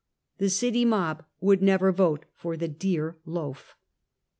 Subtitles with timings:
[0.39, 3.75] The city mob would never vote for the dear loaf.